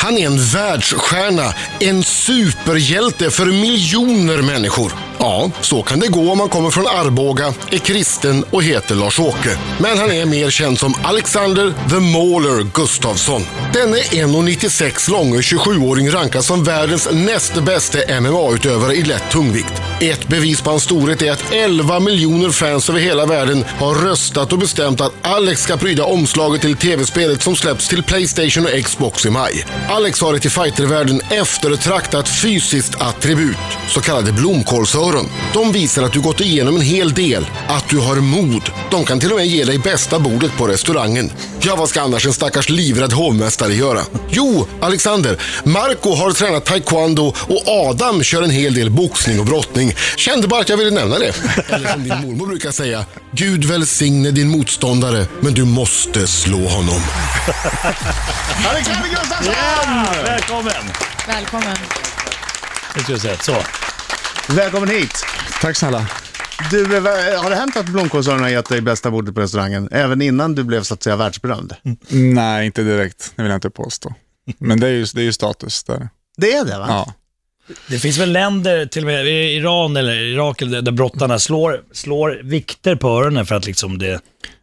[0.00, 5.09] Han är en världsstjärna, en superhjälte för miljoner människor.
[5.22, 9.58] Ja, så kan det gå om man kommer från Arboga, är kristen och heter Lars-Åke.
[9.78, 13.42] Men han är mer känd som Alexander the Mauler Gustafsson.
[13.72, 19.82] Denne 1,96 långe 27-åring rankas som världens näst bästa MMA-utövare i lätt tungvikt.
[20.00, 24.52] Ett bevis på hans storhet är att 11 miljoner fans över hela världen har röstat
[24.52, 29.26] och bestämt att Alex ska pryda omslaget till tv-spelet som släpps till Playstation och Xbox
[29.26, 29.64] i maj.
[29.88, 33.56] Alex har ett i fightervärlden eftertraktat fysiskt attribut,
[33.88, 35.09] så kallade blomkålsöron.
[35.52, 38.70] De visar att du gått igenom en hel del, att du har mod.
[38.90, 41.32] De kan till och med ge dig bästa bordet på restaurangen.
[41.60, 44.00] Ja, vad ska annars en stackars livrädd hovmästare göra?
[44.30, 49.94] Jo, Alexander, Marco har tränat taekwondo och Adam kör en hel del boxning och brottning.
[50.16, 51.34] Kände bara att jag ville nämna det.
[51.68, 57.02] Eller som din mormor brukar säga, Gud välsigne din motståndare, men du måste slå honom.
[58.70, 59.54] Alexander Gustafsson!
[59.54, 60.92] Ja, välkommen!
[61.26, 61.76] Välkommen.
[63.40, 63.56] Så.
[64.56, 65.12] Välkommen hit.
[65.60, 66.06] Tack snälla.
[66.70, 67.02] Du, eh,
[67.42, 69.88] har det hänt att blomkålsöronen har gett dig bästa bordet på restaurangen?
[69.92, 71.74] Även innan du blev så att säga världsberömd?
[72.08, 73.32] Nej, inte direkt.
[73.36, 74.14] Det vill jag inte påstå.
[74.58, 76.08] Men det är ju, det är ju status där.
[76.36, 76.86] Det är det va?
[76.88, 77.14] Ja.
[77.88, 82.96] Det finns väl länder, till och med Iran eller Irak, där brottarna slår, slår vikter
[82.96, 84.20] på öronen för att liksom det...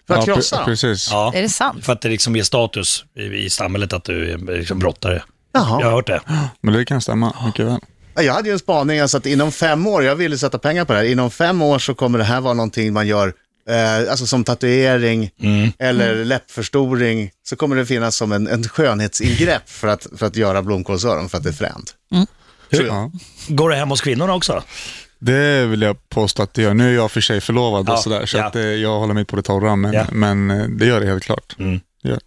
[0.08, 0.66] För att ja, krossa?
[0.66, 1.08] Precis.
[1.12, 1.86] Ja, Är det sant?
[1.86, 5.24] för att det liksom ger status i, i samhället att du är liksom brottare.
[5.54, 5.82] Jaha.
[5.82, 6.22] Jag har hört det.
[6.62, 7.80] Men det kan stämma mycket väl.
[8.18, 10.86] Ja, Jag hade ju en spaning, alltså att inom fem år, jag ville sätta pengar
[10.86, 13.34] på det här, inom fem år så kommer det här vara någonting man gör,
[13.70, 15.30] eh, alltså som tatuering
[15.80, 20.62] eller läppförstoring, så kommer det finnas som en, en skönhetsingrepp för att, för att göra
[20.62, 21.94] blomkålsöron för att det är fränt.
[22.70, 23.12] Ja.
[23.48, 24.64] Går det hem hos kvinnorna också?
[25.20, 26.74] Det vill jag påstå att det gör.
[26.74, 28.46] Nu är jag för sig förlovad Ja, och sådär, så ja.
[28.46, 30.06] att, eh, jag håller mig på det torra, men, Ja.
[30.12, 31.56] men eh, det gör det helt klart.
[31.60, 31.80] Mm.
[32.04, 32.20] Det gör.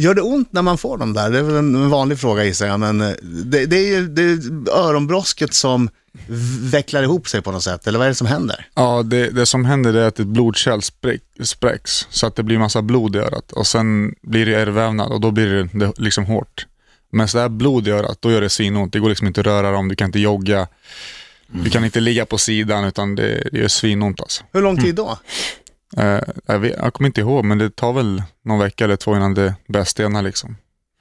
[0.00, 1.30] Gör det ont när man får dem där?
[1.30, 4.22] Det är väl en vanlig fråga gissar jag, men eh, det, det är ju det
[4.22, 5.90] är öronbrosket som
[6.60, 8.66] vecklar ihop sig på något sätt, eller vad är det som händer?
[8.74, 12.58] Ja, det, det som händer är att ett blodkärl spräck, spräcks, så att det blir
[12.58, 13.52] massa blod i örat.
[13.52, 16.66] Och sen blir det ärrvävnad och då blir det, det liksom hårt.
[17.10, 18.92] Men så där blod i örat, då gör det svinont.
[18.92, 20.66] Det går liksom inte att röra dem, du kan inte jogga.
[21.46, 24.44] Du kan inte ligga på sidan, utan det, det gör svinont alltså.
[24.52, 25.18] Hur lång tid då?
[25.96, 29.16] Eh, jag, vet, jag kommer inte ihåg, men det tar väl någon vecka eller två
[29.16, 30.20] innan det börjar stelna.
[30.20, 30.56] Liksom.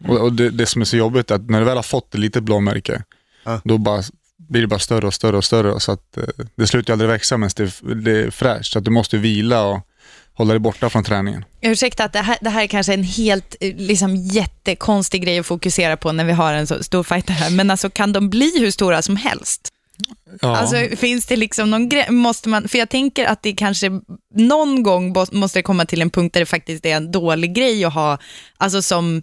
[0.07, 2.13] Och, och det, det som är så jobbigt är att när du väl har fått
[2.13, 3.03] ett litet blåmärke,
[3.43, 3.61] Ja.
[3.63, 4.03] då bara,
[4.49, 5.79] blir det bara större och större och större.
[5.79, 6.23] Så att, eh,
[6.55, 8.71] det slutar aldrig växa medan det, det är fräscht.
[8.73, 9.79] Så att du måste vila och
[10.33, 11.45] hålla dig borta från träningen.
[11.61, 15.45] Ursäkta att det här, det här är kanske en helt eh, liksom, jättekonstig grej att
[15.45, 18.59] fokusera på när vi har en så stor fighter här, men alltså kan de bli
[18.59, 19.69] hur stora som helst?
[20.41, 20.57] Ja.
[20.57, 23.91] Alltså finns det liksom någon grej, måste man, för jag tänker att det kanske
[24.35, 27.85] någon gång måste det komma till en punkt där det faktiskt är en dålig grej
[27.85, 28.17] att ha,
[28.57, 29.21] alltså som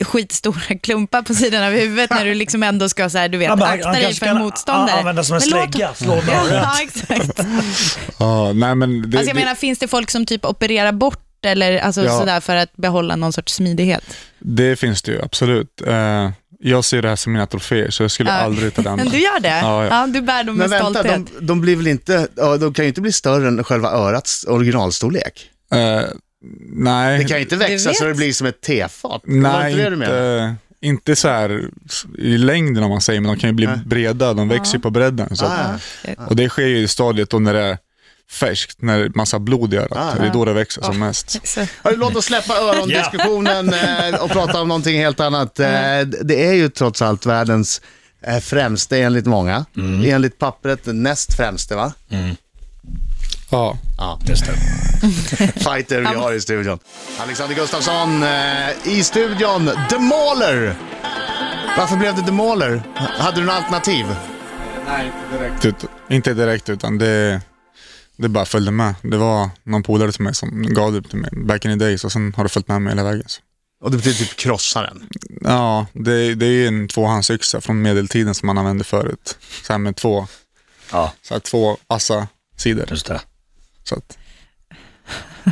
[0.00, 3.48] skitstora klumpar på sidan av huvudet när du liksom ändå ska så här, du vet,
[3.48, 4.98] Ja, men han- akta han dig för en motståndare.
[4.98, 6.22] använda som en Men låt- slägga, slå.
[6.50, 7.40] Ja, exakt.
[8.18, 11.26] ja, nej, men det, Alltså jag det, menar, finns det folk som typ opererar bort
[11.46, 12.18] eller alltså Ja.
[12.18, 14.04] sådär för att behålla någon sorts smidighet?
[14.38, 15.80] det finns det ju absolut.
[15.86, 16.30] Eh,
[16.62, 18.36] jag ser det här som mina troféer, så jag skulle Ja.
[18.36, 18.96] aldrig ta den.
[18.96, 19.48] Men du gör det?
[19.48, 20.06] Ja, ja.
[20.06, 21.26] du bär dem Men med vänta, stolthet.
[21.38, 22.28] de, de blir väl inte,
[22.60, 25.50] de kan ju inte bli större än själva örats originalstorlek?
[25.72, 26.02] Eh,
[26.72, 27.18] nej.
[27.18, 29.22] Det kan ju inte växa så det blir som ett tefat.
[29.24, 31.68] Det Nej, inte det inte, inte så här
[32.18, 34.90] i längden om man säger, men de kan ju bli breda, de växer ju på
[34.90, 35.36] bredden.
[35.36, 35.80] Så att,
[36.18, 37.78] Ah, och det sker ju i stadiet då när det är
[38.30, 39.92] färskt, när massa blod i örat.
[39.96, 40.14] Ah.
[40.20, 41.46] det är då det växer som mest.
[41.48, 45.60] Så- Hörru, Låt oss släppa örondiskussionen eh, och prata om någonting helt annat.
[45.60, 45.66] Eh,
[46.22, 47.80] Det är ju trots allt världens
[48.26, 49.64] eh, främste enligt många.
[50.04, 51.92] Enligt pappret näst främste va?
[53.50, 53.78] Ja.
[54.28, 54.52] Just det.
[55.60, 56.78] Fighter vi har i studion.
[57.18, 58.24] Alexander Gustafsson
[58.84, 59.70] i studion.
[59.90, 60.74] The Mauler!
[61.78, 62.82] Varför blev det The Mauler?
[62.94, 64.06] Hade du något alternativ?
[64.88, 65.64] Nej, direkt.
[65.64, 65.74] Ut,
[66.10, 67.40] inte direkt, utan det,
[68.20, 68.94] det bara följde med.
[69.02, 72.04] Det var någon polare till mig som gav det till mig back in the days
[72.04, 73.24] och sen har det följt med mig hela vägen.
[73.26, 73.40] Så.
[73.82, 75.08] Och det betyder typ krossaren.
[75.40, 79.38] Ja, det, det är en tvåhandsyxa från medeltiden som man använde förut.
[79.62, 80.26] Så här med två,
[80.92, 82.86] Ja, så här två vassa sidor.
[82.90, 83.20] just det.
[83.84, 84.18] Så att,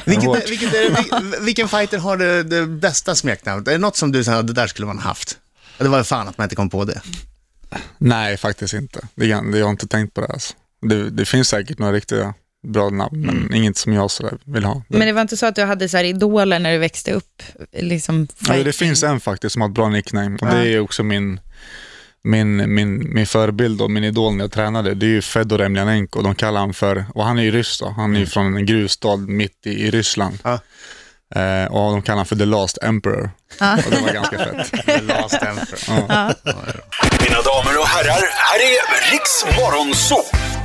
[0.04, 3.68] Vilket, vilket är, vilken fighter har det, det bästa smeknamnet?
[3.68, 5.38] Är det något som du säger, det där skulle man haft?
[5.78, 7.00] Det var fan att man inte kom på det.
[7.98, 9.08] nej, faktiskt inte.
[9.14, 10.26] Det, jag har inte tänkt på det.
[10.26, 10.54] Alltså.
[10.82, 12.34] Det, det finns säkert några riktiga
[12.66, 14.82] bra namn, men inget som jag sådär vill ha.
[14.88, 17.42] Men det var inte så att du hade så här idoler när du växte upp?
[17.72, 21.02] Liksom Ja, det finns en faktiskt som har ett bra nickname och det är också
[21.02, 21.40] min,
[22.24, 24.94] min, min, min förebild och min idol när jag tränade.
[24.94, 26.22] Det är ju Fedor Emelianenko.
[26.22, 28.66] De kallar han för, och han är ju ryss då, han är ju från en
[28.66, 30.38] gruvstad mitt i, i Ryssland.
[30.44, 30.58] Ja.
[31.34, 33.30] Eh, och de kallar honom för The Last Emperor.
[33.84, 34.70] Och det var ganska fett.
[34.86, 35.98] The Last Emperor.
[37.22, 40.57] Mina damer och herrar, här är Riks Morgonzoo!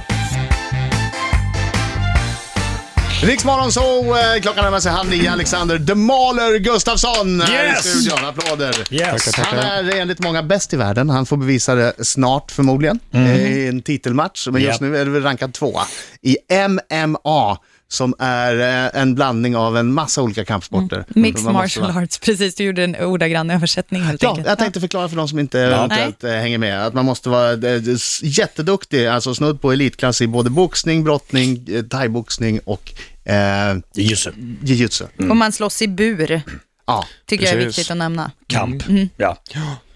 [3.27, 5.31] Riksmorgon så eh, klockan närmar sig halv nio.
[5.31, 7.85] Alexander The Mauler Gustafsson är Yes!
[7.85, 8.25] i studion.
[8.25, 8.93] Applåder.
[8.93, 9.25] Yes.
[9.25, 9.97] Tackar, Han tackar.
[9.97, 11.09] är enligt många bäst i världen.
[11.09, 14.47] Han får bevisa det snart förmodligen i en titelmatch.
[14.47, 14.81] Men just Japp.
[14.91, 15.81] nu är det väl rankad tvåa
[16.21, 16.37] i
[16.67, 17.57] MMA
[17.88, 21.06] som är eh, en blandning av en massa olika kampsporter.
[21.07, 22.56] Mixed Man måste martial vara- arts, precis.
[22.56, 24.47] Du gjorde en ordagrann översättning helt Ja, enkelt.
[24.47, 27.51] jag tänkte förklara för de som inte eventuellt eh, hänger med att man måste vara
[27.53, 27.81] eh,
[28.21, 32.94] jätteduktig, alltså snudd på elitklass i både boxning, brottning, thaiboxning och
[33.25, 34.31] eh, Just det.
[34.68, 35.03] jiu-jitsu.
[35.30, 36.41] Och man slåss i bur,
[36.88, 37.06] Ja.
[37.27, 37.77] tycker jag är Precis.
[37.80, 38.31] viktigt att nämna.
[38.47, 38.83] Kamp.
[39.18, 39.38] Ja.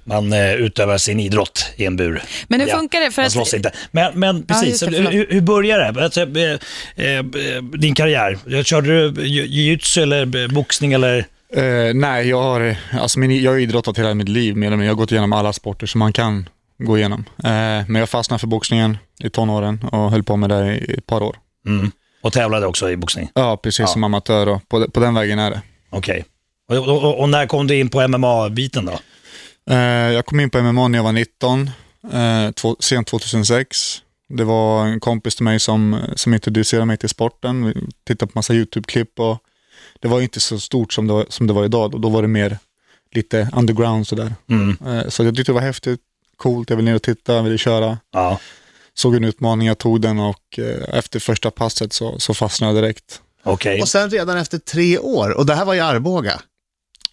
[0.08, 2.22] Man eh, utövar sin idrott i en bur.
[2.48, 2.78] Men hur ja.
[2.78, 3.12] funkar det?
[3.12, 3.72] För Man att- slåss inte.
[3.92, 6.04] Men, men precis, just det, hur, hur, börjar det?
[6.04, 7.24] Alltså, eh, eh,
[7.64, 11.18] din karriär, körde du jiu-jitsu eller boxning eller?
[11.54, 14.86] Eh, nej, jag har, alltså min, jag har idrottat hela mitt liv mindre.
[14.86, 16.50] Jag har gått igenom alla sporter som man kan
[16.80, 17.26] gå igenom.
[17.44, 17.50] Eh,
[17.88, 21.24] men jag fastnade för boxningen i tonåren och höll på med det i ett par
[21.24, 21.38] år.
[21.68, 21.92] Mm.
[22.22, 23.30] Och tävlade också i boxning?
[23.34, 23.88] Ja, precis Ja.
[23.88, 25.62] som amatör och på, på den vägen är det.
[25.90, 26.26] Okej.
[26.70, 29.00] Och, och, och, och när kom du in på MMA-biten då?
[29.70, 29.78] Eh,
[30.14, 31.70] jag kom in på MMA när jag var 19,
[32.14, 34.02] eh, två, sent 2006.
[34.30, 37.66] Det var en kompis till mig som, som introducerade mig till sporten.
[37.66, 37.74] Vi
[38.08, 39.38] tittade på massa YouTube-klipp och
[40.00, 41.94] det var inte så stort som det var, som det var idag.
[41.94, 42.58] Och då var det mer
[43.12, 44.36] lite underground sådär.
[44.50, 44.78] Mm.
[44.88, 46.00] Eh, så jag tyckte det var häftigt,
[46.38, 47.98] coolt, jag ville ner och titta, jag ville köra.
[48.12, 48.40] Ja,
[48.94, 52.84] Såg en utmaning, jag tog den och eh, efter första passet så, så fastnade jag
[52.84, 53.22] direkt.
[53.44, 53.82] okej.
[53.82, 56.42] Och sen redan efter tre år, och det här var i Arboga,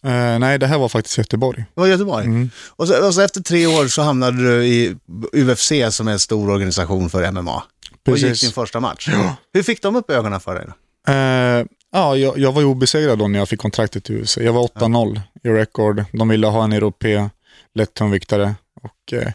[0.05, 1.65] Eh, nej, det här var faktiskt Göteborg.
[1.75, 2.25] det var i Göteborg.
[2.25, 2.51] Mm.
[2.69, 4.97] Och, så, och så efter tre år så hamnade du i
[5.33, 7.63] UFC som är en stor organisation för MMA.
[8.07, 8.41] Och gick Precis.
[8.41, 9.09] din första match.
[9.53, 10.67] Hur fick de upp ögonen för dig?
[11.09, 14.37] Eh, ja, jag, jag var ju obesegrad då när jag fick kontraktet till UFC.
[14.37, 16.05] Jag var 8-0 i record.
[16.13, 17.29] De ville ha en europé,
[17.75, 18.55] lättungviktare.
[18.83, 19.33] Och eh,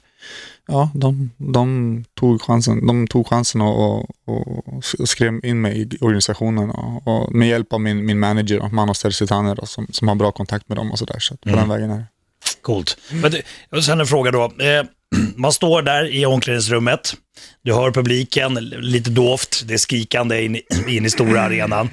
[0.69, 5.97] ja, de, de tog chansen, de tog chansen och, och, och skrev in mig i
[6.01, 6.69] organisationen.
[6.69, 10.31] Och, och med hjälp av min, min manager, Manos Tersitaner, då, som, som har bra
[10.31, 11.19] kontakt med dem och sådär.
[11.19, 12.05] Så att på den vägen är det.
[12.61, 12.97] Coolt.
[13.11, 13.33] Men
[13.69, 14.43] och sen en fråga då.
[14.43, 14.85] Eh,
[15.35, 17.13] man står där i omklädningsrummet.
[17.61, 21.89] Du hör publiken, lite dovt, det är skrikande in, in i stora arenan.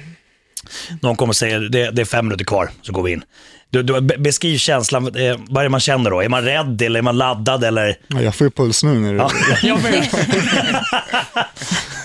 [1.01, 3.23] Någon kommer och säger det, det är fem minuter kvar, så går vi in.
[3.69, 6.21] Du, du, be- beskriv känslan, eh, vad är det man känner då?
[6.21, 7.97] Är man rädd eller är man laddad eller?
[8.07, 8.93] Ja, jag får ju puls nu.
[8.99, 9.31] När du, Ja.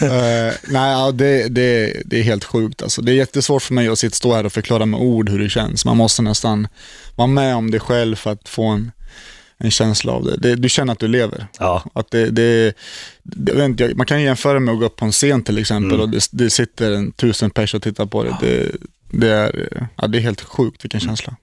[0.02, 2.82] Eh, nej, ja, det, det, det är helt sjukt.
[2.82, 3.02] Alltså.
[3.02, 5.48] Det är jättesvårt för mig att sitta stå här och förklara med ord hur det
[5.48, 5.84] känns.
[5.84, 6.68] Man måste nästan
[7.16, 8.92] vara med om det själv för att få en,
[9.58, 10.36] en känsla av det.
[10.36, 10.54] det.
[10.56, 11.46] Du känner att du lever.
[11.58, 12.74] Ja, Att det, det,
[13.22, 16.08] det, inte, man kan jämföra med att gå upp på en scen till exempel och
[16.08, 18.36] det, det sitter en tusen personer och tittar på det.
[18.40, 18.70] Det,
[19.10, 21.36] det, är, ja, det är helt sjukt vilken känsla.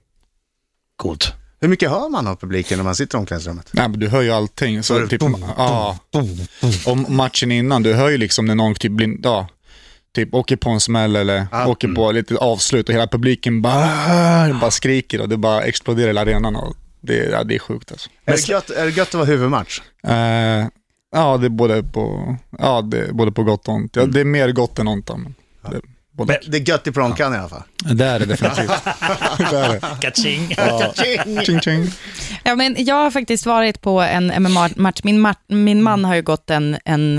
[1.00, 1.32] Coolt.
[1.60, 3.68] Hur mycket hör man av publiken när man sitter i omklädningsrummet?
[3.72, 4.82] Nej, men du hör ju allting.
[4.82, 5.98] Så, Hör du typ, boom, ja.
[6.86, 9.48] Och matchen innan, du hör ju liksom när någon typ, blir, ja,
[10.14, 11.66] typ åker på en smäll eller Ja.
[11.66, 16.20] åker på lite avslut och hela publiken bara, bara skriker och det bara exploderar hela
[16.20, 16.56] arenan.
[16.56, 18.10] Och det, ja, det är sjukt alltså.
[18.24, 19.80] Är det, gött, är det gött att vara huvudmatch?
[20.06, 20.66] Eh,
[21.12, 23.96] ja, det är både på, ja, det är både på gott och ont.
[23.96, 25.10] Ja, det är mer gott än ont.
[25.14, 25.34] Men
[25.70, 25.80] det,
[26.26, 27.62] både, Det är gött i prånkan i alla fall.
[27.94, 28.70] det är det definitivt.
[30.00, 30.56] Kaching.
[31.44, 31.90] Ching, ching.
[32.44, 35.00] Ja, men jag har faktiskt varit på en MMA-match.
[35.02, 37.18] Min, ma- min man har ju gått en, en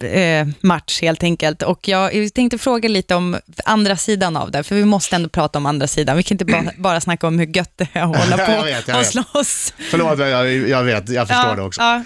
[0.00, 1.62] eh, match helt enkelt.
[1.62, 5.58] Och jag tänkte fråga lite om andra sidan av det, för vi måste ändå prata
[5.58, 6.16] om andra sidan.
[6.16, 8.64] Vi kan inte bara, bara snacka om hur gött det är att hålla på Jag
[8.64, 9.10] vet, jag och vet.
[9.10, 9.74] slåss.
[9.90, 11.80] Förlåt, jag, jag vet, jag förstår ja, det också.
[11.82, 12.02] Ja.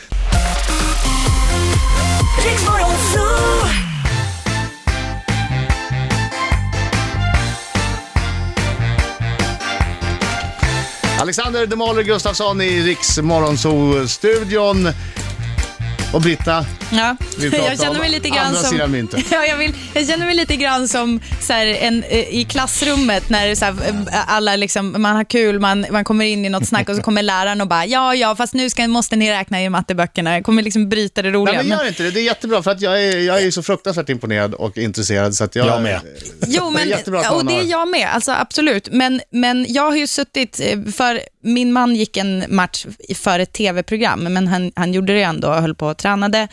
[11.21, 14.93] Alexander Demaler Gustafsson i Riks Morgonzoo-studion.
[16.13, 17.17] Och Britta, Ja.
[17.41, 18.71] prata Jag känner mig lite grann andra som...
[18.71, 19.25] sidan myntet.
[19.31, 23.29] Ja, jag, vill, jag känner mig lite grann som så här, en, eh, i klassrummet
[23.31, 26.67] när så här, eh, alla liksom, man har kul, man, man kommer in i något
[26.69, 29.63] snack och så kommer läraren och bara ja, ja, fast nu ska, måste ni räkna
[29.63, 30.35] i matteböckerna.
[30.35, 31.57] Jag kommer liksom bryta det roliga.
[31.57, 32.11] Nej, men gör inte det.
[32.11, 35.45] Det är jättebra för att jag är, jag är så fruktansvärt imponerad och intresserad så
[35.45, 35.67] att jag...
[35.67, 36.01] Jag med.
[36.47, 38.89] Jo, men, jättebra att och det är jag med, alltså, absolut.
[38.93, 43.39] Men, men jag har ju suttit, eh, för min man gick en match i- för
[43.39, 46.49] ett tv-program, men han, han gjorde det ändå och höll på och tränade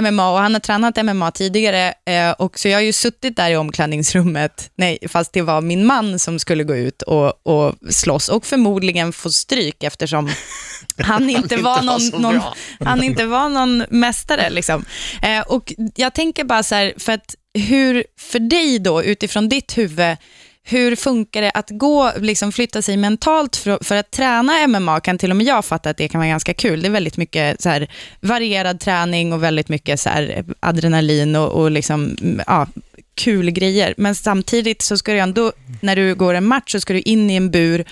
[0.00, 3.50] MMA och han har tränat MMA tidigare eh, och så jag har ju suttit där
[3.50, 8.28] i omklädningsrummet, nej, fast det var min man som skulle gå ut och, och slåss
[8.28, 10.30] och förmodligen få stryk eftersom
[10.98, 12.40] han inte var var någon, så någon,
[12.80, 14.50] han inte var någon mästare.
[14.50, 14.84] Liksom.
[15.22, 19.78] Eh, och jag tänker bara så här, för att hur, för dig då, utifrån ditt
[19.78, 20.16] huvud,
[20.64, 25.00] hur funkar det att gå, liksom flytta sig mentalt för, för att träna MMA?
[25.00, 26.82] Kan till och med jag fatta att det kan vara ganska kul.
[26.82, 27.90] Det är väldigt mycket så här,
[28.20, 32.16] varierad träning och väldigt mycket så här, adrenalin och, och liksom,
[32.46, 32.66] ja,
[33.14, 33.94] kul grejer.
[33.96, 37.30] Men samtidigt så ska du ändå, när du går en match så ska du in
[37.30, 37.84] i en bur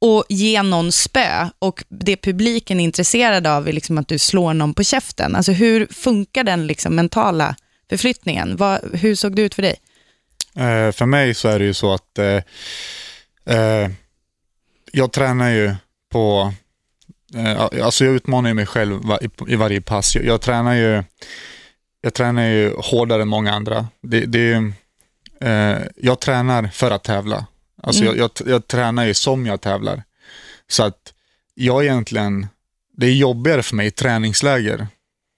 [0.00, 4.54] och ge någon spö och det publiken är intresserad av är liksom att du slår
[4.54, 5.36] någon på käften.
[5.36, 7.56] Alltså hur funkar den liksom mentala
[7.90, 8.56] förflyttningen?
[8.56, 9.76] Vad, hur såg det ut för dig?
[10.56, 12.42] Eh, för mig så är det ju så att eh,
[13.56, 13.90] eh,
[14.92, 15.74] jag tränar ju
[16.10, 16.52] på,
[17.34, 19.00] eh, alltså jag utmanar ju mig själv
[19.48, 20.14] i, varje pass.
[20.14, 21.04] Jag, jag, tränar ju,
[22.00, 23.86] jag tränar ju hårdare än många andra.
[24.02, 24.72] Det, det,
[25.40, 27.46] eh, jag tränar för att tävla.
[27.82, 30.02] Alltså jag, jag, jag tränar ju som jag tävlar.
[30.68, 31.14] Så att
[31.54, 32.46] jag egentligen,
[32.96, 34.86] det är jobbigare för mig i träningsläger.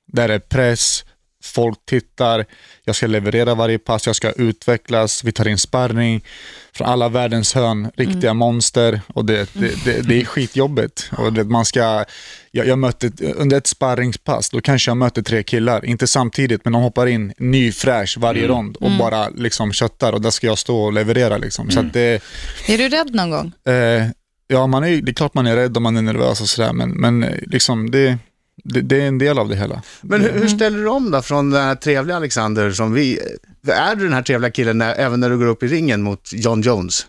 [0.07, 1.05] Där det är press,
[1.45, 2.45] folk tittar,
[2.85, 6.25] jag ska leverera varje pass, jag ska utvecklas, vi tar in sparring
[6.73, 11.11] från alla världens hörn, riktiga monster och det, det, det, det är skitjobbigt.
[11.19, 12.05] Och det, man ska,
[12.51, 16.73] jag, jag mötte, under ett sparringspass, då kanske jag möter tre killar, inte samtidigt, men
[16.73, 20.59] de hoppar in ny fräsch varje rond och bara liksom köttar och där ska jag
[20.59, 21.39] stå och leverera.
[21.39, 21.71] Liksom.
[21.71, 22.23] Så att det,
[22.67, 23.53] Är du rädd någon gång?
[23.75, 24.07] Eh,
[24.47, 26.73] ja, man är, det är klart man är rädd och man är nervös och sådär,
[26.73, 28.19] men, men eh, liksom det,
[28.65, 29.83] det, det är en del av det hela.
[30.01, 33.21] Men hur, hur ställer du om då från den här trevliga Alexander som vi...
[33.67, 36.31] Är du den här trevliga killen när, även när du går upp i ringen mot
[36.33, 37.07] John Jones?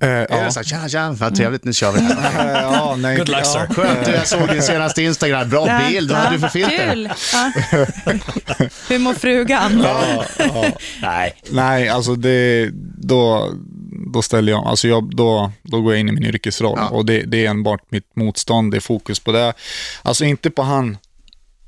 [0.00, 0.44] Eh, Är ja.
[0.44, 2.46] det så här, tja, tja, vad trevligt, nu kör vi här.
[2.54, 3.74] Eh, ja, nej, Good luck, ja, sir.
[3.74, 6.92] Skönt, jag såg din senaste Instagram, bra bild, vad hade du för filter?
[6.92, 7.10] Kul!
[7.32, 7.52] Ja.
[8.88, 9.86] Hur mår frugan?
[11.02, 13.52] Nej, Nej, alltså det, då,
[14.12, 16.88] då ställer jag, alltså jag, då, då går jag in i min yrkesroll Ja.
[16.88, 19.52] och det, det är enbart mitt motstånd, det är fokus på det.
[20.02, 20.96] Alltså inte på han,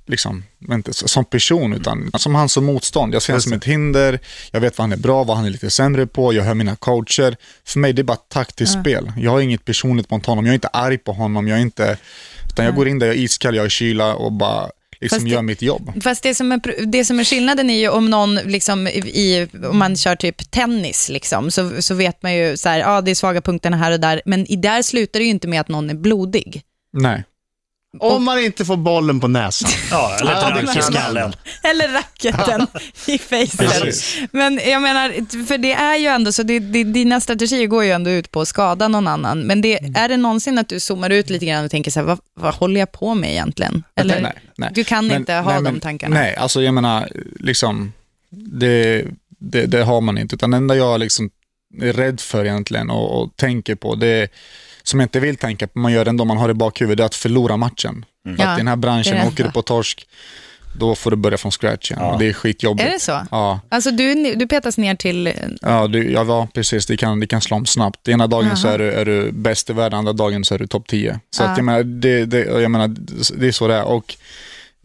[0.06, 3.14] liksom, inte som person, utan som han som motstånd.
[3.14, 4.18] Jag ser honom som ett hinder,
[4.50, 6.76] jag vet vad han är bra, vad han är lite sämre på, jag hör mina
[6.76, 7.36] coacher.
[7.64, 9.12] För mig det är bara taktiskt spel.
[9.16, 11.96] Jag har inget personligt mot honom, jag är inte arg på honom, jag är inte,
[12.46, 14.70] utan jag går in där, jag är iskall, jag är kyla och bara
[15.00, 15.92] liksom Fast det- gör mitt jobb.
[16.02, 19.78] Fast det som, är, det som är skillnaden är ju om någon, liksom, i, om
[19.78, 23.14] man kör typ tennis, liksom, så, så vet man ju så här, ja det är
[23.14, 25.90] svaga punkterna här och där, men i där slutar det ju inte med att någon
[25.90, 26.62] är blodig.
[26.92, 27.24] Nej.
[27.98, 29.70] Om man inte får bollen på näsan.
[29.90, 31.32] ja, eller Ja, rack i skallen.
[31.62, 32.66] Eller racketen
[33.06, 34.28] i facet.
[34.32, 37.90] Men jag menar, för det är ju ändå så, det, det, dina strategier går ju
[37.90, 39.40] ändå ut på att skada någon annan.
[39.40, 42.06] Men det, är det någonsin att du zoomar ut lite grann och tänker så här,
[42.06, 43.84] vad, vad håller jag på med egentligen?
[43.94, 44.70] Eller, nej, nej.
[44.74, 46.14] Du kan Men- inte ha nej, de men- tankarna?
[46.14, 47.08] Nej, alltså jag menar,
[47.40, 47.92] liksom,
[48.30, 49.04] det,
[49.38, 50.34] det, det har man inte.
[50.34, 51.30] Utan det enda jag liksom
[51.82, 54.28] är rädd för egentligen och, och tänker på, det
[54.82, 57.04] som jag inte vill tänka på, man gör ändå, man har det i bakhuvudet, det
[57.04, 58.04] att förlora matchen.
[58.24, 59.50] För Ja, att i den här branschen, det är åker du det.
[59.52, 60.06] på torsk,
[60.78, 62.02] då får du börja från scratch igen.
[62.04, 62.88] Och det är skitjobbigt.
[62.88, 63.20] Är det så?
[63.30, 65.32] Ja, Alltså du, du petas ner till,
[65.62, 66.86] ja, du, ja, ja precis.
[66.86, 68.08] Det kan, det kan slå om snabbt.
[68.08, 68.74] Ena dagen så Aha.
[68.74, 71.20] är du, är du bäst i världen, andra dagen så är du topp 10.
[71.30, 71.48] Så Ja.
[71.48, 72.88] att, jag menar, det, det, jag menar,
[73.38, 73.84] det är så det är.
[73.84, 74.16] Och,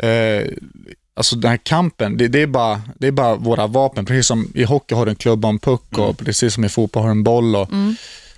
[0.06, 0.44] eh,
[1.16, 4.06] alltså den här kampen, det, det, är bara, det är bara våra vapen.
[4.06, 6.70] Precis som i hockey har du en klubba och en puck och precis som i
[6.70, 7.56] fotboll har du en boll.
[7.56, 7.70] Och,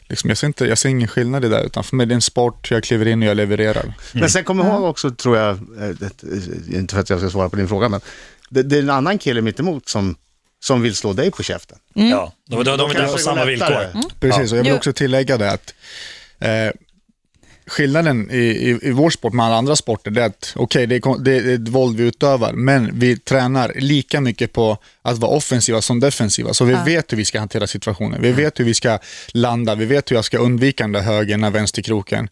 [0.09, 2.15] liksom, jag, ser inte, jag ser ingen skillnad i det, utan för mig det är
[2.15, 3.93] en sport, jag kliver in och jag levererar.
[4.13, 5.57] Men sen kom ihåg också, tror jag, eh,
[5.99, 8.01] det- eh, inte för att jag ska svara på din fråga, men
[8.49, 10.15] det, det är en annan kille mitt emot som,
[10.63, 11.77] som vill slå dig på käften.
[11.93, 13.67] Ja, de, de, de är där på det samma villkor.
[14.19, 15.73] Precis, och jag vill också tillägga det att
[16.39, 16.71] eh,
[17.67, 20.95] skillnaden i, i, i vår sport med alla andra sporter det är att okej, det,
[20.95, 25.17] är kon- det är ett våld vi utövar, men vi tränar lika mycket på att
[25.17, 26.53] vara offensiva som defensiva.
[26.53, 28.21] Så vi vet hur vi ska hantera situationen.
[28.21, 28.99] Vi vet hur vi ska
[29.33, 32.29] landa, vi vet hur jag ska undvika den där höger, den vänsterkroken.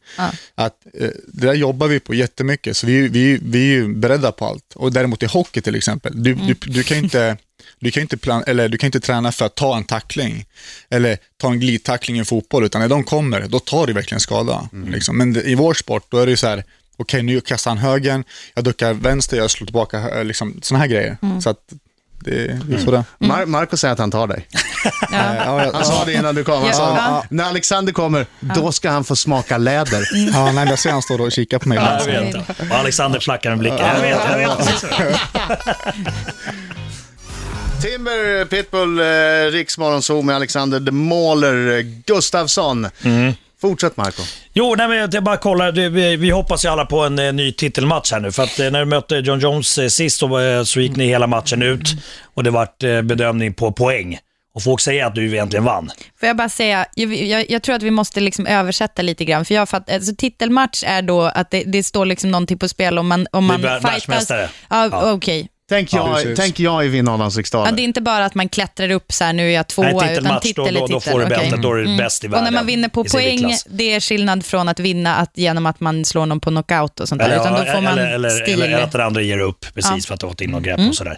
[0.55, 4.31] Att, eh, det där jobbar vi på jättemycket, så vi, vi, vi är ju beredda
[4.31, 4.73] på allt.
[4.75, 7.37] Och däremot i hockey till exempel, du, du, du kan inte
[7.79, 10.45] du kan, inte plan- eller du kan inte träna för att ta en tackling
[10.89, 14.69] eller ta en glidtackling i fotboll, utan när de kommer, då tar du verkligen skada.
[14.87, 15.17] Liksom.
[15.17, 16.63] Men i vår sport, då är det ju så här,
[16.97, 20.87] okej nu kastar han högen, jag duckar vänster, jag slår tillbaka, hö- liksom, sådana här
[20.89, 21.17] grejer.
[21.41, 21.59] Så att
[22.19, 23.03] det, det är sådär.
[23.19, 24.47] Mar- Marco säger att han tar dig.
[25.11, 25.35] ja.
[25.45, 26.63] Ja, Han sa det innan du kom.
[26.63, 27.23] Han sa, Ja.
[27.29, 30.01] när Alexander kommer, då ska han få smaka läder.
[30.33, 31.77] ja, nej, jag ser han står och kikar på mig.
[31.77, 32.35] Ja, jag vet.
[32.71, 33.73] Och Alexander flackar en blick.
[33.73, 34.81] Jag vet, jag vet.
[34.81, 35.19] det.
[37.81, 42.87] Timber, Pitbull, eh, Riksmorgonzoo med Alexander de Måler Gustafsson.
[43.69, 44.21] Fortsätt Marco.
[44.53, 45.71] Jo, nej, men jag bara kollar.
[45.71, 48.31] Vi, vi hoppas ju alla på en eh, ny titelmatch här nu.
[48.31, 51.07] För att eh, när du mötte John Jones eh, sist så, eh, så gick ni
[51.07, 51.93] hela matchen ut
[52.33, 54.17] och det vart bedömning på poäng.
[54.55, 55.91] Och folk säger att du egentligen vann.
[56.19, 59.45] Får jag bara säga, jag, jag, jag tror att vi måste liksom översätta lite grann.
[59.45, 62.97] För jag fatt, alltså, titelmatch är då att det, det står liksom någonting på spel
[62.97, 64.29] om man, om man fightas.
[64.29, 65.11] Ja, Ja.
[65.11, 66.39] Okej, Tänk jag, precis.
[66.39, 69.23] tänk jag i vinna Adams Ja, det är inte bara att man klättrar upp så
[69.23, 70.93] här, nu är jag tvåa, Nej, utan titelmatch, titel då, är då, titel.
[70.93, 72.43] då får du bältet, då är du bäst i Och världen.
[72.43, 76.05] när man vinner på poäng, det är skillnad från att vinna att, genom att man
[76.05, 78.61] slår någon på knockout och sånt där, Eller, utan då får man eller, eller, stil.
[78.61, 79.89] eller att den andra ger upp precis Ja.
[79.91, 80.01] Mm.
[80.01, 81.17] för att du har fått in någon grepp och sådär.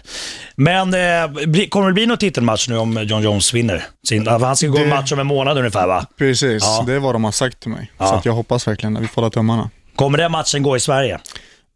[0.56, 3.84] Men eh, kommer det bli någon titelmatch nu om John Jones vinner?
[4.08, 6.06] Sin, han ska gå en Det- match om en månad ungefär va?
[6.18, 6.84] Precis, Ja.
[6.86, 7.90] det är vad de har sagt till mig.
[7.98, 8.06] Ja.
[8.06, 9.70] Så att jag hoppas verkligen att vi får hålla tummarna.
[9.96, 11.18] Kommer den matchen gå i Sverige?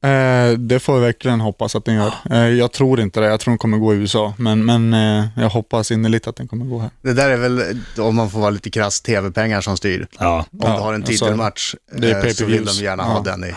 [0.02, 2.14] Eh, det får vi verkligen hoppas att den gör.
[2.30, 4.34] Eh, jag tror inte det, jag tror den kommer gå i USA.
[4.38, 6.90] Men, men eh, jag hoppas innerligt att den kommer gå här.
[7.02, 10.06] Det där är väl, om man får vara lite krass, tv-pengar som styr.
[10.18, 10.46] Ja.
[10.52, 13.30] Om Ja, du har en titelmatch det är eh, så vill de gärna ha Ja.
[13.32, 13.54] den i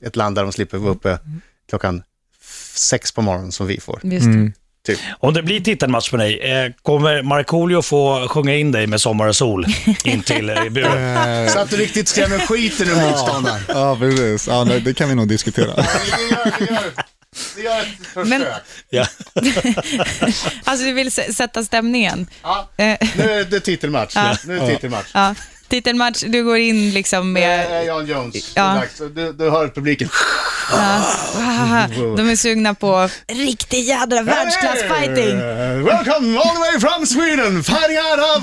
[0.00, 1.18] ett land där de slipper vara uppe
[1.68, 2.02] klockan
[2.42, 4.00] f- sex på morgonen som vi får.
[4.02, 4.30] Just det.
[4.32, 4.52] Mm.
[4.86, 4.98] Typ.
[5.20, 9.26] Om det blir titelmatch för dig, eh, kommer Markoolio få sjunga in dig med Sommar
[9.26, 9.66] och sol
[10.04, 11.44] in till eh, buren?
[11.46, 13.60] Eh, Så att du riktigt skrämmer skiten ur motståndaren.
[13.68, 14.48] ja, precis.
[14.48, 15.84] Ja, det, det kan vi nog diskutera.
[17.56, 18.26] Vi gör, ett försök.
[18.26, 18.44] Men-
[18.90, 19.06] Ja.
[20.64, 22.26] Alltså du vill sätta stämningen.
[22.42, 22.84] Ja, nu
[23.30, 24.12] är det titelmatch.
[24.16, 24.36] Ja.
[24.44, 25.06] Nu är det titelmatch.
[25.14, 25.34] ja.
[25.68, 27.70] Titelmatch, du går in liksom med...
[27.70, 28.52] är Jan Jones.
[28.54, 28.82] Ja.
[29.14, 30.08] Du, du hör publiken.
[30.72, 31.86] Ja.
[32.16, 35.38] De är sugna på riktig jädra världsklassfighting.
[35.84, 38.42] Welcome all the way from Sweden, fighting out of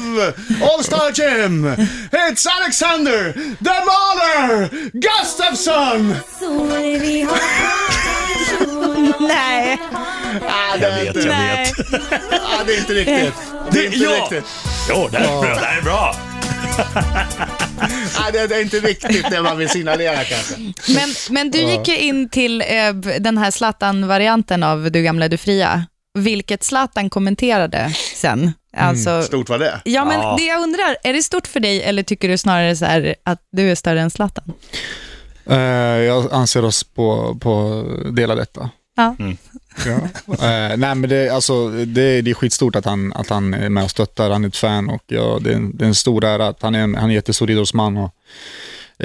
[0.62, 1.66] All Star Gym.
[2.12, 6.16] It's Alexander the Mauler Gustafsson!
[9.20, 9.78] Nej,
[10.50, 11.74] Ah, det, Jag är vet, inte, jag nej.
[11.78, 11.94] vet.
[12.44, 13.34] ah, det är inte riktigt.
[13.72, 14.12] Det är inte ja.
[14.12, 14.46] riktigt.
[14.90, 15.54] Jo, det här är bra.
[15.54, 16.16] Det här är bra.
[18.18, 20.56] Ah, det, det är inte riktigt det man vill signalera kanske.
[20.94, 25.38] Men, men du gick ju in till eh, den här Zlatan-varianten av Du gamla, du
[25.38, 25.86] fria.
[26.20, 28.52] Vilket Zlatan kommenterade sen.
[28.78, 29.82] Alltså, Stort var det.
[29.86, 30.36] Ja, men Ja.
[30.40, 33.40] det jag undrar, är det stort för dig eller tycker du snarare så här att
[33.52, 34.54] du är större än Zlatan?
[35.50, 37.84] Eh, jag anser oss på, på
[38.16, 38.70] dela detta.
[38.96, 39.16] Ja.
[39.86, 40.10] Ja.
[40.44, 43.84] Eh, nej men det, alltså, det, det är skitstort att han, att han är med
[43.84, 46.24] och stöttar, han är ett fan och ja, det, är en, det är en stor
[46.24, 47.98] ära att han är en, han är en jättestor idrottsman.
[47.98, 48.16] Och,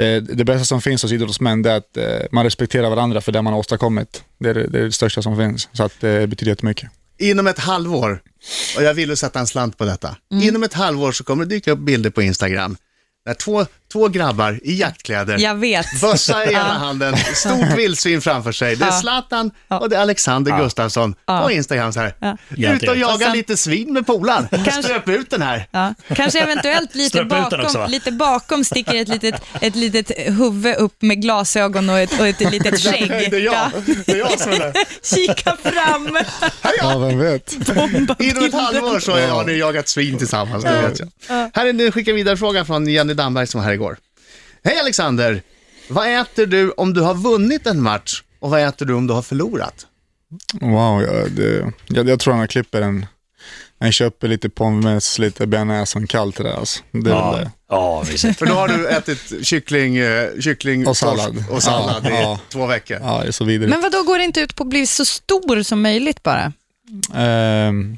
[0.01, 3.41] eh, det bästa som finns hos idrottsmän är att eh, man respekterar varandra för det
[3.41, 4.23] man har åstadkommit.
[4.39, 6.89] Det är det, det, är det största som finns, så att det betyder jättemycket.
[7.17, 8.21] Inom ett halvår,
[8.77, 10.15] och jag vill sätta en slant på detta.
[10.31, 12.77] Inom ett halvår så kommer det dyka upp bilder på Instagram.
[13.25, 16.01] Där två, två grabbar i jaktkläder Jag vet.
[16.01, 18.75] Bössa i ena handen, stort vildsvin framför sig.
[18.75, 18.91] Det är.
[18.91, 22.13] Zlatan och det är Alexander Gustafsson på Instagram så här.
[22.75, 24.47] Ut och jaga sen- lite svin med polaren.
[24.51, 25.67] Kanske- Ströp ut den här.
[25.71, 25.93] Ja.
[26.15, 31.21] Kanske eventuellt lite bakom, också, lite bakom sticker ett litet, ett litet huvud upp med
[31.21, 33.09] glasögon och ett, och ett litet skägg.
[33.09, 33.71] Det är jag, Ja.
[34.05, 34.73] det är jag som är det.
[35.15, 36.17] Kika fram.
[36.81, 37.53] Ja, vem vet.
[38.19, 40.63] Inom ett halvår så har ni jagat svin tillsammans.
[40.63, 41.09] Det vet jag.
[41.53, 43.78] Här är en skicka vidare fråga från Jenny Damberg som var här.
[44.63, 45.41] Hej Alexander!
[45.89, 49.13] Vad äter du om du har vunnit en match och vad äter du om du
[49.13, 49.85] har förlorat?
[50.61, 53.05] Wow, ja, det, jag, jag tror han klipper en,
[53.79, 56.83] han köper lite pommes, lite bearnaise och en kall till det alltså.
[56.91, 57.51] Det är väl Ja, det.
[57.69, 58.37] ja visst.
[58.39, 61.43] För då har du ätit kyckling, eh, kyckling Och sallad.
[61.49, 62.39] och sallad Ja, i ja.
[62.49, 62.97] två veckor.
[63.03, 63.69] Ja, det är så vidrigt.
[63.69, 66.53] Men vad då går det inte ut på att bli så stor som möjligt bara?
[67.15, 67.97] Ehm,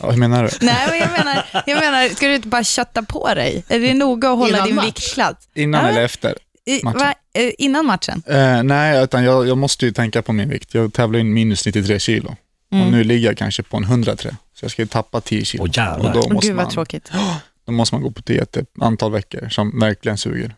[0.00, 0.50] ja, hur menar du?
[0.66, 3.64] Nej, men jag menar, jag menar, ska du inte bara kötta på dig?
[3.68, 4.86] Är det noga att hålla Innan din match?
[4.86, 5.36] viktklass?
[5.54, 5.90] Innan Ja.
[5.90, 6.34] eller efter?
[6.66, 6.98] I, Matchen.
[7.00, 8.22] va, eh, innan matchen?
[8.26, 10.74] Eh, nej, utan jag, jag måste ju tänka på min vikt.
[10.74, 12.36] Jag tävlar in minus 93 kilo.
[12.72, 12.84] Mm.
[12.86, 14.36] Och nu ligger jag kanske på en 103.
[14.54, 15.64] Så jag ska ju tappa 10 kilo.
[15.64, 16.08] Åh, jävlar.
[16.16, 17.10] och då måste, Gud vad man, tråkigt.
[17.66, 20.54] då måste man gå på diet ett antal veckor som verkligen suger.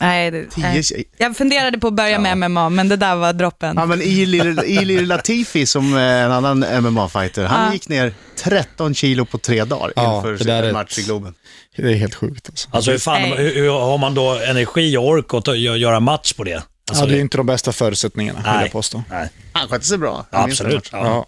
[0.00, 0.82] Nej, det, Tio nej.
[1.18, 3.76] Jag funderade på att börja med MMA, men det där var droppen.
[3.76, 7.72] Ja, men Ilir Latifi som är en annan MMA-fighter, han Ja.
[7.72, 11.34] gick ner 13 kilo på tre dagar inför sin match i Globen.
[11.76, 12.68] Det är helt sjukt alltså.
[12.72, 16.44] Alltså hur, fan, hur, hur har man då energi och ork att göra match på
[16.44, 16.62] det?
[16.90, 18.62] Alltså, ja, det är inte de bästa förutsättningarna, vill Nej.
[18.62, 19.02] jag påstå.
[19.10, 20.26] Nej, Han skötte sig bra.
[20.30, 20.88] Absolut.
[20.92, 21.26] Ja.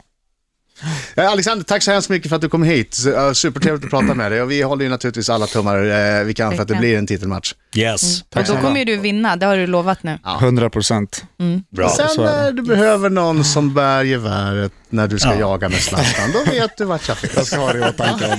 [1.16, 2.98] Eh, Alexander, tack så hemskt mycket för att du kom hit.
[3.16, 5.84] Eh, supertrevligt att prata med dig och vi håller ju naturligtvis alla tummar
[6.18, 7.54] eh, vi kan för att det blir en titelmatch.
[7.76, 8.22] Yes.
[8.34, 8.46] Mm.
[8.48, 10.18] Och då kommer ju du vinna, det har du lovat nu.
[10.24, 10.38] Ja.
[10.40, 11.24] 100 procent.
[11.40, 11.62] Mm.
[11.70, 11.88] Bra.
[11.88, 15.40] Sen när du behöver någon som bär geväret när du ska ja.
[15.40, 17.32] jaga med Zlatan, då vet du vart jag finns.
[17.36, 18.24] Jag ska ha det i åtanke.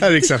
[0.00, 0.40] Här är Riksdag